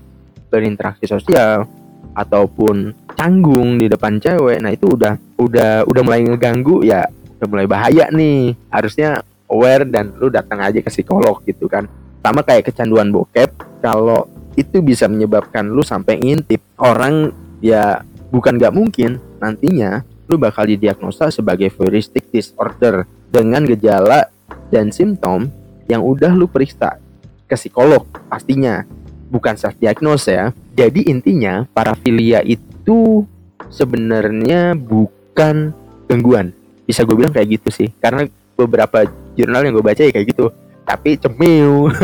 berinteraksi 0.51 1.07
sosial 1.07 1.65
ataupun 2.13 2.93
canggung 3.15 3.79
di 3.79 3.87
depan 3.87 4.19
cewek 4.19 4.59
nah 4.59 4.75
itu 4.75 4.99
udah 4.99 5.15
udah 5.39 5.87
udah 5.87 6.03
mulai 6.03 6.27
ngeganggu 6.27 6.83
ya 6.83 7.07
udah 7.41 7.49
mulai 7.49 7.65
bahaya 7.65 8.13
nih. 8.13 8.53
Harusnya 8.69 9.25
aware 9.49 9.89
dan 9.89 10.13
lu 10.21 10.29
datang 10.29 10.61
aja 10.61 10.85
ke 10.85 10.93
psikolog 10.93 11.41
gitu 11.49 11.65
kan. 11.73 11.89
Sama 12.21 12.45
kayak 12.45 12.69
kecanduan 12.69 13.09
bokep 13.09 13.81
kalau 13.81 14.29
itu 14.61 14.85
bisa 14.85 15.09
menyebabkan 15.09 15.65
lu 15.65 15.81
sampai 15.81 16.21
ngintip 16.21 16.61
orang 16.77 17.33
ya 17.65 18.05
bukan 18.29 18.61
gak 18.61 18.77
mungkin 18.77 19.17
nantinya 19.41 20.05
lu 20.29 20.37
bakal 20.37 20.69
didiagnosa 20.69 21.33
sebagai 21.33 21.73
voyeuristic 21.73 22.29
disorder 22.29 23.09
dengan 23.33 23.65
gejala 23.65 24.29
dan 24.69 24.93
simptom 24.93 25.49
yang 25.89 26.05
udah 26.05 26.37
lu 26.37 26.45
periksa 26.45 27.01
ke 27.49 27.57
psikolog 27.57 28.05
pastinya 28.29 28.85
bukan 29.31 29.55
self 29.55 29.79
diagnose 29.79 30.29
ya. 30.29 30.47
Jadi 30.75 31.07
intinya 31.07 31.65
parafilia 31.71 32.43
itu 32.43 33.25
sebenarnya 33.71 34.75
bukan 34.75 35.73
gangguan. 36.11 36.51
Bisa 36.85 37.07
gue 37.07 37.15
bilang 37.15 37.33
kayak 37.33 37.63
gitu 37.63 37.71
sih. 37.71 37.89
Karena 38.03 38.27
beberapa 38.59 39.07
jurnal 39.39 39.65
yang 39.65 39.79
gue 39.79 39.87
baca 39.87 40.03
ya 40.03 40.11
kayak 40.11 40.29
gitu. 40.35 40.51
Tapi 40.83 41.17
cemil 41.17 41.95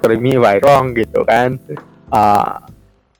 correct 0.00 0.22
me 0.24 0.40
wrong 0.40 0.96
gitu 0.96 1.20
kan. 1.28 1.60
Uh, 2.08 2.64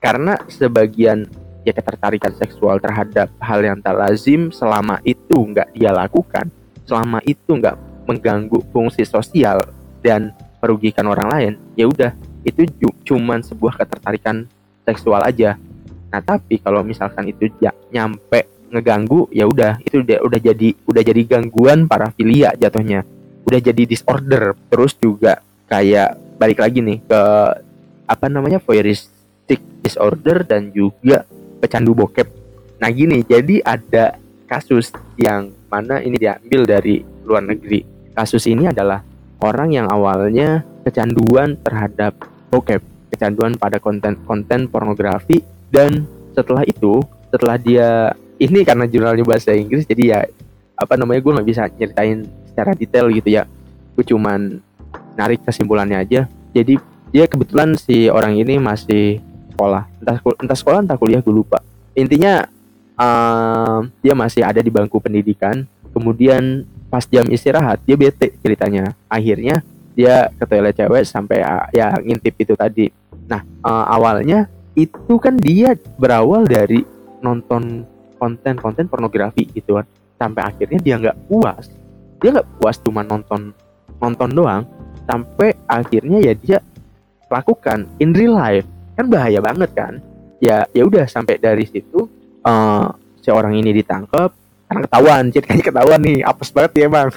karena 0.01 0.41
sebagian 0.49 1.29
ya 1.67 1.75
ketertarikan 1.75 2.31
seksual 2.31 2.79
terhadap 2.79 3.27
hal 3.43 3.59
yang 3.59 3.77
tak 3.83 3.99
lazim 3.99 4.55
selama 4.55 5.03
itu 5.03 5.35
nggak 5.35 5.75
dia 5.75 5.91
lakukan 5.91 6.47
selama 6.87 7.19
itu 7.27 7.59
nggak 7.59 7.75
mengganggu 8.07 8.63
fungsi 8.71 9.03
sosial 9.03 9.59
dan 9.99 10.31
merugikan 10.63 11.03
orang 11.11 11.27
lain 11.27 11.53
ya 11.75 11.91
udah 11.91 12.15
itu 12.47 12.63
cuman 13.03 13.43
sebuah 13.43 13.75
ketertarikan 13.75 14.47
seksual 14.87 15.19
aja. 15.27 15.59
Nah 16.07 16.23
tapi 16.23 16.63
kalau 16.63 16.79
misalkan 16.87 17.27
itu 17.27 17.51
ya 17.59 17.75
nyampe 17.91 18.47
ngeganggu 18.71 19.27
ya 19.31 19.43
udah 19.47 19.79
itu 19.83 19.99
udah 20.03 20.23
udah 20.23 20.39
jadi 20.39 20.69
udah 20.87 21.03
jadi 21.03 21.21
gangguan 21.27 21.91
parafilia 21.91 22.55
jatuhnya. 22.55 23.03
Udah 23.43 23.59
jadi 23.59 23.83
disorder. 23.83 24.55
Terus 24.71 24.95
juga 24.95 25.43
kayak 25.67 26.39
balik 26.39 26.63
lagi 26.63 26.79
nih 26.79 27.03
ke 27.03 27.21
apa 28.07 28.25
namanya 28.31 28.63
voyeuristic 28.63 29.59
disorder 29.83 30.47
dan 30.47 30.71
juga 30.71 31.27
pecandu 31.59 31.91
bokep. 31.91 32.27
Nah 32.79 32.89
gini 32.95 33.27
jadi 33.27 33.59
ada 33.67 34.15
kasus 34.47 34.95
yang 35.19 35.51
mana 35.67 35.99
ini 35.99 36.15
diambil 36.15 36.63
dari 36.63 37.03
luar 37.27 37.43
negeri. 37.43 37.83
Kasus 38.15 38.47
ini 38.47 38.71
adalah 38.71 39.03
orang 39.43 39.75
yang 39.75 39.87
awalnya 39.91 40.63
kecanduan 40.87 41.59
terhadap 41.61 42.15
bokep 42.49 42.81
kecanduan 43.11 43.55
pada 43.55 43.79
konten-konten 43.79 44.67
pornografi 44.67 45.43
dan 45.71 46.05
setelah 46.35 46.63
itu 46.67 47.01
setelah 47.31 47.57
dia 47.59 48.13
ini 48.37 48.61
karena 48.61 48.85
jurnalnya 48.85 49.25
bahasa 49.25 49.51
Inggris 49.51 49.87
jadi 49.89 50.03
ya 50.05 50.19
apa 50.77 50.93
namanya 50.93 51.19
gue 51.25 51.33
nggak 51.33 51.47
bisa 51.49 51.63
ceritain 51.73 52.23
secara 52.57 52.77
detail 52.77 53.09
gitu 53.09 53.29
ya. 53.33 53.49
Gue 53.97 54.05
cuman 54.05 54.61
narik 55.17 55.41
kesimpulannya 55.41 55.97
aja. 55.97 56.29
Jadi 56.53 56.77
dia 57.09 57.25
kebetulan 57.25 57.73
si 57.73 58.09
orang 58.13 58.37
ini 58.37 58.61
masih 58.61 59.21
sekolah. 59.53 59.89
Entah 60.01 60.17
entah 60.21 60.57
sekolah 60.57 60.79
entah 60.85 60.97
kuliah 60.97 61.21
gue 61.21 61.33
lupa. 61.33 61.65
Intinya 61.97 62.45
uh, 62.93 63.85
dia 64.05 64.13
masih 64.13 64.45
ada 64.45 64.61
di 64.61 64.69
bangku 64.69 65.01
pendidikan. 65.01 65.65
Kemudian 65.93 66.65
pas 66.93 67.03
jam 67.09 67.25
istirahat 67.25 67.81
dia 67.85 67.97
bete 67.97 68.37
ceritanya. 68.45 68.93
Akhirnya 69.09 69.65
dia 69.97 70.29
ke 70.29 70.45
toilet 70.45 70.77
cewek 70.77 71.09
sampai 71.09 71.41
uh, 71.41 71.65
ya 71.73 71.97
ngintip 71.97 72.37
itu 72.37 72.53
tadi. 72.53 72.85
Nah 73.25 73.41
uh, 73.65 73.85
awalnya 73.89 74.45
itu 74.77 75.17
kan 75.17 75.33
dia 75.33 75.73
berawal 75.97 76.45
dari 76.45 76.85
nonton 77.25 77.81
konten-konten 78.21 78.85
pornografi 78.85 79.49
gitu 79.49 79.81
kan. 79.81 79.89
Sampai 80.21 80.45
akhirnya 80.45 80.77
dia 80.77 80.95
nggak 81.01 81.17
puas. 81.25 81.65
Dia 82.21 82.29
nggak 82.37 82.61
puas 82.61 82.77
cuma 82.77 83.01
nonton 83.01 83.57
nonton 83.97 84.29
doang. 84.29 84.63
Sampai 85.09 85.57
akhirnya 85.65 86.21
ya 86.21 86.37
dia 86.37 86.57
lakukan 87.25 87.89
in 87.97 88.13
real 88.13 88.37
life. 88.37 88.69
Kan 88.93 89.09
bahaya 89.09 89.41
banget 89.41 89.73
kan? 89.73 89.97
Ya 90.37 90.69
ya 90.77 90.85
udah 90.85 91.09
sampai 91.09 91.41
dari 91.41 91.65
situ 91.65 92.05
uh, 92.45 92.93
si 93.17 93.33
orang 93.33 93.57
ini 93.57 93.73
ditangkap 93.73 94.29
karena 94.69 94.79
ketahuan 94.85 95.23
kayaknya 95.33 95.65
ketahuan 95.73 95.99
nih 96.05 96.21
apes 96.21 96.53
banget 96.53 96.85
ya 96.85 96.87
bang. 96.93 97.09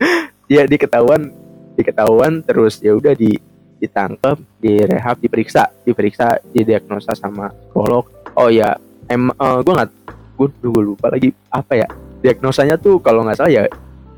Dia 0.48 0.62
diketahuan 0.70 1.47
diketahuan 1.78 2.42
terus 2.42 2.82
ya 2.82 2.98
udah 2.98 3.14
di 3.14 3.38
ditangkap, 3.78 4.42
direhab, 4.58 5.22
diperiksa, 5.22 5.70
diperiksa, 5.86 6.42
didiagnosa 6.50 7.14
sama 7.14 7.46
psikolog. 7.54 8.10
Oh 8.34 8.50
ya, 8.50 8.74
em 9.06 9.30
uh, 9.30 9.62
gue 9.62 9.70
nggak, 9.70 9.90
gue 10.34 10.48
gue 10.66 10.82
lupa 10.82 11.14
lagi 11.14 11.30
apa 11.54 11.78
ya 11.78 11.86
diagnosanya 12.18 12.74
tuh 12.78 12.98
kalau 12.98 13.22
nggak 13.22 13.38
salah 13.38 13.52
ya 13.54 13.62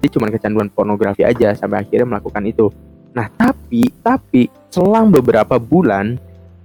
dia 0.01 0.09
cuma 0.09 0.33
kecanduan 0.33 0.73
pornografi 0.73 1.21
aja 1.29 1.53
sampai 1.53 1.85
akhirnya 1.85 2.09
melakukan 2.09 2.43
itu. 2.49 2.73
Nah 3.13 3.29
tapi 3.37 3.93
tapi 4.01 4.49
selang 4.73 5.13
beberapa 5.13 5.61
bulan 5.61 6.17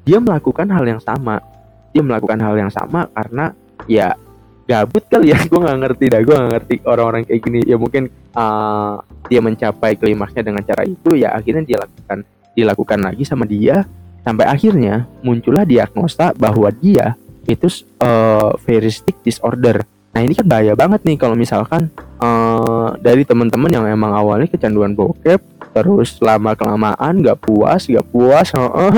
dia 0.08 0.24
melakukan 0.24 0.72
hal 0.72 0.88
yang 0.88 1.02
sama. 1.04 1.44
Dia 1.92 2.04
melakukan 2.04 2.40
hal 2.40 2.56
yang 2.56 2.72
sama 2.72 3.12
karena 3.12 3.52
ya 3.88 4.16
gabut 4.66 5.06
kali 5.08 5.32
ya. 5.32 5.40
Gue 5.50 5.60
nggak 5.62 5.80
ngerti 5.82 6.06
dah 6.12 6.22
gue 6.22 6.36
nggak 6.36 6.52
ngerti 6.58 6.76
orang-orang 6.86 7.22
kayak 7.26 7.42
gini. 7.42 7.60
Ya 7.66 7.78
mungkin 7.78 8.10
uh, 8.36 9.00
dia 9.30 9.42
mencapai 9.42 9.98
klimaksnya 9.98 10.42
dengan 10.46 10.62
cara 10.66 10.84
itu 10.86 11.18
ya 11.18 11.34
akhirnya 11.34 11.64
dia 11.66 11.78
lakukan 11.82 12.20
dilakukan 12.58 13.00
lagi 13.02 13.24
sama 13.24 13.46
dia. 13.46 13.86
Sampai 14.26 14.50
akhirnya 14.50 15.06
muncullah 15.22 15.70
diagnosa 15.70 16.34
bahwa 16.34 16.74
dia 16.74 17.14
itu 17.46 17.70
uh, 18.02 18.58
stick 18.90 19.22
disorder. 19.22 19.86
Nah 20.16 20.22
ini 20.24 20.34
kan 20.34 20.48
bahaya 20.50 20.74
banget 20.74 21.06
nih 21.06 21.20
kalau 21.20 21.38
misalkan 21.38 21.94
uh, 22.18 22.96
dari 22.98 23.22
teman-teman 23.28 23.70
yang 23.70 23.86
emang 23.86 24.16
awalnya 24.16 24.50
kecanduan 24.50 24.96
bokep 24.98 25.44
terus 25.76 26.16
lama 26.24 26.56
kelamaan 26.56 27.20
gak 27.20 27.44
puas 27.44 27.84
gak 27.84 28.08
puas 28.08 28.48
uh, 28.56 28.96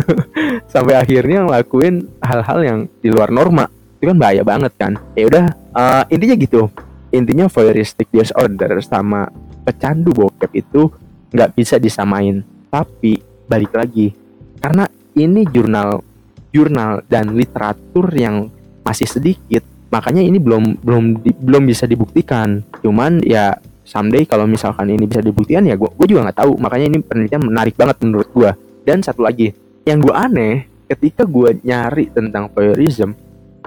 sampai 0.72 0.96
akhirnya 0.96 1.44
ngelakuin 1.44 2.08
hal-hal 2.24 2.58
yang 2.64 2.78
di 3.04 3.12
luar 3.12 3.28
norma 3.28 3.68
itu 4.00 4.08
kan 4.08 4.16
bahaya 4.16 4.40
banget 4.40 4.72
kan. 4.80 4.96
Ya 5.12 5.28
udah 5.28 5.44
uh, 5.76 6.04
intinya 6.08 6.34
gitu. 6.40 6.72
Intinya 7.12 7.52
voyeuristic 7.52 8.08
disorder 8.08 8.80
sama 8.80 9.28
pecandu 9.60 10.16
bokep 10.16 10.50
itu 10.56 10.88
nggak 11.36 11.52
bisa 11.52 11.76
disamain. 11.76 12.40
Tapi 12.72 13.20
balik 13.44 13.76
lagi 13.76 14.16
karena 14.64 14.88
ini 15.12 15.44
jurnal 15.44 16.00
jurnal 16.48 17.04
dan 17.12 17.36
literatur 17.36 18.08
yang 18.16 18.48
masih 18.80 19.04
sedikit 19.06 19.62
makanya 19.90 20.22
ini 20.22 20.38
belum 20.38 20.80
belum 20.80 21.04
di, 21.20 21.36
belum 21.36 21.68
bisa 21.68 21.84
dibuktikan. 21.84 22.64
Cuman 22.80 23.20
ya 23.20 23.52
someday 23.84 24.24
kalau 24.24 24.48
misalkan 24.48 24.88
ini 24.88 25.04
bisa 25.04 25.20
dibuktikan 25.20 25.66
ya 25.68 25.76
gue 25.76 26.06
juga 26.08 26.24
nggak 26.30 26.40
tahu. 26.40 26.56
Makanya 26.56 26.86
ini 26.88 26.98
penelitian 27.04 27.44
menarik 27.44 27.76
banget 27.76 28.00
menurut 28.00 28.32
gue 28.32 28.50
dan 28.88 29.04
satu 29.04 29.28
lagi 29.28 29.52
yang 29.84 30.00
gue 30.00 30.14
aneh 30.14 30.64
ketika 30.88 31.26
gue 31.26 31.60
nyari 31.62 32.08
tentang 32.10 32.48
voyeurism 32.50 33.12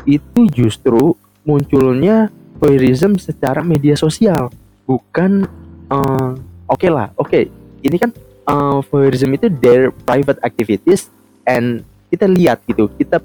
itu 0.06 0.48
justru 0.52 1.16
munculnya 1.44 2.32
voyeurism 2.58 3.20
secara 3.20 3.64
media 3.64 3.96
sosial. 4.00 4.52
Bukan 4.88 5.48
uh, 5.92 6.32
oke 6.68 6.80
okay 6.80 6.90
lah 6.92 7.08
oke. 7.16 7.30
Okay, 7.30 7.44
ini 7.84 7.98
kan 8.00 8.12
uh, 8.48 8.80
voyeurism 8.88 9.36
itu 9.36 9.52
their 9.60 9.92
private 10.08 10.40
activities 10.44 11.12
and 11.48 11.84
kita 12.08 12.30
lihat 12.30 12.62
gitu 12.70 12.88
kita 12.96 13.20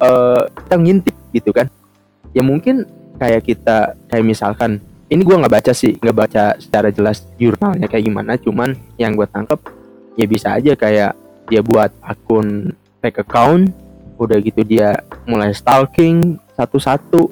uh, 0.00 0.44
kita 0.64 0.74
ngintip 0.76 1.16
gitu 1.32 1.50
kan. 1.52 1.68
Ya 2.36 2.44
mungkin 2.44 2.84
kayak 3.18 3.48
kita 3.48 3.98
kayak 4.08 4.24
misalkan 4.24 4.78
ini 5.08 5.24
gue 5.24 5.36
nggak 5.36 5.52
baca 5.52 5.72
sih 5.72 5.96
nggak 5.96 6.16
baca 6.16 6.44
secara 6.60 6.88
jelas 6.92 7.24
jurnalnya 7.40 7.88
kayak 7.88 8.04
gimana 8.06 8.36
cuman 8.36 8.76
yang 9.00 9.16
gue 9.16 9.24
tangkap 9.26 9.58
ya 10.14 10.28
bisa 10.28 10.54
aja 10.54 10.76
kayak 10.76 11.16
dia 11.48 11.64
buat 11.64 11.90
akun 12.04 12.76
fake 13.00 13.24
account 13.24 13.72
udah 14.18 14.38
gitu 14.42 14.66
dia 14.66 14.98
mulai 15.24 15.54
stalking 15.54 16.36
satu-satu 16.58 17.30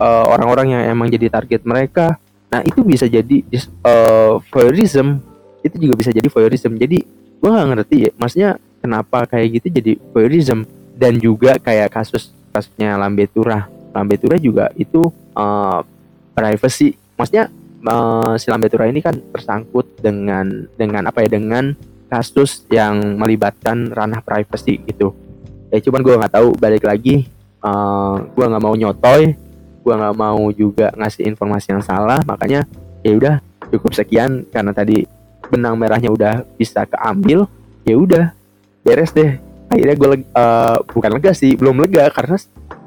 uh, 0.00 0.24
orang-orang 0.32 0.72
yang 0.72 0.82
emang 0.96 1.12
jadi 1.12 1.28
target 1.28 1.62
mereka. 1.68 2.16
Nah 2.48 2.64
itu 2.64 2.80
bisa 2.80 3.04
jadi 3.04 3.44
uh, 3.84 4.40
voyeurism. 4.48 5.20
Itu 5.62 5.76
juga 5.78 5.94
bisa 6.00 6.10
jadi 6.10 6.26
voyeurism. 6.26 6.74
Jadi 6.80 6.98
gue 7.42 7.48
nggak 7.50 7.68
ngerti 7.74 7.96
ya 8.08 8.10
maksudnya 8.16 8.50
kenapa 8.80 9.28
kayak 9.28 9.60
gitu 9.60 9.66
jadi 9.68 9.92
voyeurism? 10.10 10.64
Dan 10.96 11.18
juga 11.20 11.56
kayak 11.60 11.92
kasus 11.92 12.32
kasusnya 12.52 12.96
Lambe 12.96 13.28
Turah. 13.28 13.68
Lambe 13.92 14.16
Turah 14.16 14.40
juga 14.40 14.72
itu 14.76 15.00
uh, 15.36 15.80
privacy. 16.32 16.96
Maksudnya 17.16 17.52
uh, 17.84 18.34
si 18.40 18.48
Lambe 18.48 18.72
Turah 18.72 18.88
ini 18.88 19.04
kan 19.04 19.16
tersangkut 19.16 20.00
dengan 20.00 20.68
dengan 20.76 21.08
apa 21.08 21.24
ya 21.24 21.36
dengan 21.36 21.72
kasus 22.12 22.68
yang 22.68 23.16
melibatkan 23.16 23.88
ranah 23.88 24.20
privacy 24.20 24.84
gitu 24.84 25.16
ya 25.72 25.80
cuman 25.80 26.00
gue 26.04 26.14
nggak 26.20 26.34
tahu 26.36 26.48
balik 26.60 26.84
lagi 26.84 27.26
uh, 27.64 28.20
gue 28.20 28.44
nggak 28.44 28.62
mau 28.62 28.76
nyotoy 28.76 29.32
gue 29.82 29.94
nggak 29.96 30.16
mau 30.20 30.52
juga 30.52 30.92
ngasih 30.94 31.26
informasi 31.32 31.72
yang 31.72 31.82
salah 31.82 32.20
makanya 32.28 32.68
ya 33.02 33.16
udah 33.16 33.34
cukup 33.72 33.96
sekian 33.96 34.44
karena 34.52 34.70
tadi 34.76 35.08
benang 35.48 35.76
merahnya 35.76 36.12
udah 36.12 36.44
bisa 36.56 36.84
keambil 36.88 37.48
ya 37.84 37.96
udah 37.98 38.24
beres 38.80 39.12
deh. 39.12 39.36
Akhirnya 39.72 39.96
gue 39.96 40.08
uh, 40.36 40.76
bukan 40.84 41.10
lega 41.16 41.32
sih 41.32 41.56
belum 41.56 41.80
lega 41.80 42.12
karena 42.12 42.36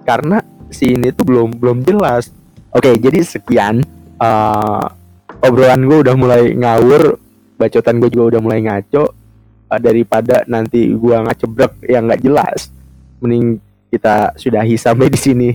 karena 0.06 0.38
si 0.70 0.94
ini 0.94 1.10
tuh 1.10 1.26
belum 1.26 1.58
belum 1.58 1.78
jelas. 1.82 2.30
Oke 2.70 2.94
jadi 2.98 3.26
sekian 3.26 3.82
uh, 4.22 4.86
obrolan 5.42 5.82
gue 5.86 5.98
udah 6.06 6.16
mulai 6.18 6.54
ngawur 6.54 7.18
bacotan 7.56 7.98
gue 7.98 8.10
juga 8.12 8.36
udah 8.36 8.42
mulai 8.44 8.60
ngaco 8.66 9.16
daripada 9.78 10.44
nanti 10.48 10.90
gue 10.90 11.16
ngacebrek 11.16 11.86
yang 11.88 12.08
nggak 12.10 12.22
jelas 12.24 12.70
mending 13.22 13.58
kita 13.90 14.36
sudahi 14.36 14.76
sampai 14.76 15.08
di 15.08 15.20
sini 15.20 15.50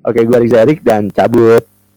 Oke, 0.00 0.24
gue 0.24 0.38
Rizarik 0.40 0.80
dan 0.80 1.12
cabut. 1.12 1.60